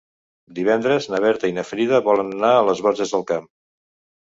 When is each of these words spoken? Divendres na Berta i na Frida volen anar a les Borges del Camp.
Divendres 0.59 1.07
na 1.15 1.19
Berta 1.25 1.51
i 1.51 1.55
na 1.59 1.67
Frida 1.73 2.01
volen 2.09 2.33
anar 2.39 2.51
a 2.57 2.65
les 2.71 2.85
Borges 2.89 3.17
del 3.19 3.29
Camp. 3.35 3.49